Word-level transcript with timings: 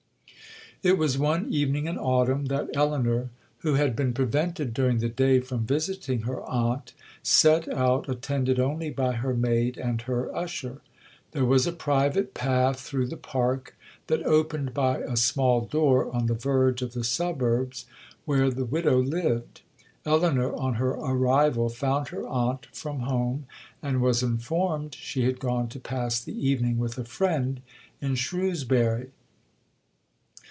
It 0.83 0.97
was 0.97 1.15
one 1.15 1.45
evening 1.53 1.85
in 1.85 1.99
autumn, 1.99 2.45
that 2.47 2.75
Elinor, 2.75 3.29
who 3.59 3.75
had 3.75 3.95
been 3.95 4.15
prevented 4.15 4.73
during 4.73 4.97
the 4.97 5.09
day 5.09 5.39
from 5.39 5.59
visiting 5.63 6.21
her 6.21 6.41
aunt, 6.49 6.93
set 7.21 7.69
out 7.71 8.09
attended 8.09 8.59
only 8.59 8.89
by 8.89 9.11
her 9.11 9.35
maid 9.35 9.77
and 9.77 10.01
her 10.01 10.35
usher. 10.35 10.81
There 11.33 11.45
was 11.45 11.67
a 11.67 11.71
private 11.71 12.33
path 12.33 12.79
through 12.81 13.09
the 13.09 13.15
park, 13.17 13.77
that 14.07 14.23
opened 14.25 14.73
by 14.73 15.01
a 15.01 15.15
small 15.17 15.61
door 15.63 16.09
on 16.11 16.25
the 16.25 16.33
verge 16.33 16.81
of 16.81 16.93
the 16.93 17.03
suburbs 17.03 17.85
where 18.25 18.49
the 18.49 18.65
widow 18.65 18.97
lived. 18.97 19.61
Elinor, 20.03 20.51
on 20.55 20.73
her 20.81 20.93
arrival, 20.93 21.69
found 21.69 22.07
her 22.07 22.25
aunt 22.25 22.65
from 22.73 23.01
home, 23.01 23.45
and 23.83 24.01
was 24.01 24.23
informed 24.23 24.95
she 24.95 25.25
had 25.25 25.39
gone 25.39 25.67
to 25.69 25.79
pass 25.79 26.19
the 26.23 26.47
evening 26.49 26.79
with 26.79 26.97
a 26.97 27.05
friend 27.05 27.61
in 28.01 28.15
Shrewsbury. 28.15 29.11